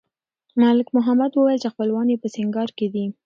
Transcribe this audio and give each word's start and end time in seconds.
ملک 0.61 0.87
محمد 0.95 1.31
وویل 1.33 1.59
چې 1.63 1.71
خپلوان 1.73 2.07
یې 2.11 2.17
په 2.21 2.27
سینګران 2.35 2.69
کې 2.77 2.87
دي. 2.93 3.05